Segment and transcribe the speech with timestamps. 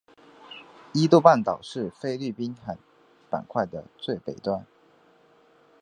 [0.95, 2.75] 伊豆半岛是菲律宾海
[3.29, 4.65] 板块的最北端。